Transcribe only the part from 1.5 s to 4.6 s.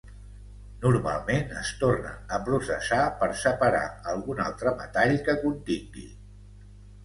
es torna a processar per separar algun